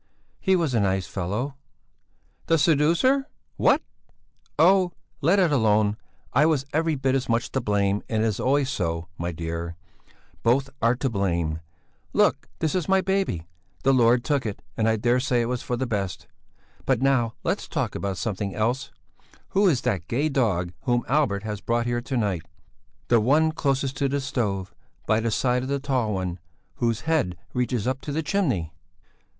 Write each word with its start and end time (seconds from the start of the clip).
"He 0.39 0.55
was 0.55 0.73
a 0.73 0.79
nice 0.79 1.05
fellow." 1.05 1.57
"The 2.47 2.57
seducer? 2.57 3.27
What?" 3.57 3.83
"Oh! 4.57 4.93
let 5.21 5.37
it 5.37 5.51
alone! 5.51 5.95
I 6.33 6.47
was 6.47 6.65
every 6.73 6.95
bit 6.95 7.13
as 7.13 7.29
much 7.29 7.51
to 7.51 7.61
blame, 7.61 8.01
and 8.09 8.23
it 8.23 8.25
is 8.25 8.39
always 8.39 8.67
so, 8.71 9.09
my 9.19 9.31
dear; 9.31 9.75
both 10.41 10.71
are 10.81 10.95
to 10.95 11.07
blame! 11.07 11.59
Look, 12.13 12.49
this 12.57 12.73
is 12.73 12.89
my 12.89 13.01
baby. 13.01 13.45
The 13.83 13.93
Lord 13.93 14.23
took 14.23 14.43
it, 14.43 14.63
and 14.75 14.89
I 14.89 14.95
dare 14.95 15.19
say 15.19 15.41
it 15.41 15.45
was 15.45 15.61
for 15.61 15.77
the 15.77 15.85
best. 15.85 16.25
But 16.87 16.99
now 16.99 17.35
let's 17.43 17.67
talk 17.67 17.93
about 17.93 18.17
something 18.17 18.55
else. 18.55 18.89
Who 19.49 19.67
is 19.69 19.81
that 19.81 20.07
gay 20.07 20.29
dog 20.29 20.73
whom 20.85 21.05
Albert 21.07 21.43
has 21.43 21.61
brought 21.61 21.85
here 21.85 22.01
to 22.01 22.17
night? 22.17 22.41
The 23.09 23.21
one 23.21 23.51
closest 23.51 23.97
to 23.97 24.09
the 24.09 24.19
stove, 24.19 24.73
by 25.05 25.19
the 25.19 25.29
side 25.29 25.61
of 25.61 25.69
the 25.69 25.79
tall 25.79 26.11
one, 26.15 26.39
whose 26.77 27.01
head 27.01 27.37
reaches 27.53 27.85
up 27.85 28.01
to 28.01 28.11
the 28.11 28.23
chimney?" 28.23 28.73